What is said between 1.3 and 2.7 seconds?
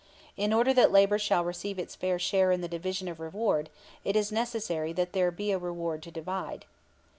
receive its fair share in the